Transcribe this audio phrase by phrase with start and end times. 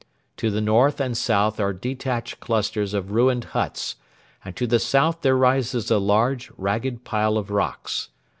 [0.37, 3.97] To the north and south are detached clusters of ruined huts,
[4.43, 8.09] and to the south there rises a large, ragged pile of rocks.